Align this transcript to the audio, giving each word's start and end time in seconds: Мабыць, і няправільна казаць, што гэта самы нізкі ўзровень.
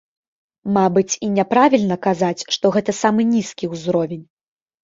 Мабыць, 0.77 1.19
і 1.27 1.29
няправільна 1.35 1.97
казаць, 2.07 2.45
што 2.57 2.65
гэта 2.79 2.99
самы 3.03 3.27
нізкі 3.35 3.73
ўзровень. 3.75 4.27